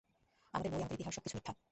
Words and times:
আমাদের 0.53 0.71
বই, 0.71 0.79
আমাদের 0.79 0.93
ইতিহাস, 0.93 1.15
সবকিছু 1.15 1.37
মিথ্যা। 1.37 1.53